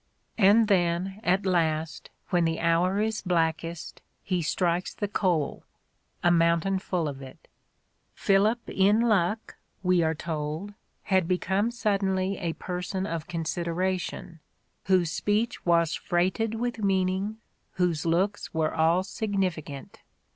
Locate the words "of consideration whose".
13.05-15.11